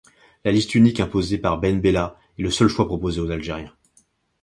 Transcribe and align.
La 0.43 0.51
liste 0.51 0.73
unique 0.73 0.99
imposée 0.99 1.37
par 1.37 1.59
Ben 1.59 1.79
Bella 1.79 2.17
est 2.39 2.41
le 2.41 2.49
seul 2.49 2.69
choix 2.69 2.87
proposé 2.87 3.21
aux 3.21 3.29
Algériens. 3.29 3.75